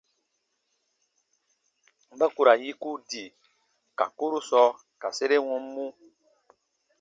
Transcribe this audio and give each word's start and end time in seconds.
Ba 2.17 2.27
ku 2.33 2.41
ra 2.47 2.53
yiku 2.63 2.89
di 3.09 3.23
ka 3.97 4.05
kurusɔ 4.17 4.63
ka 5.01 5.07
sere 5.17 5.37
wɔmu. 5.47 5.85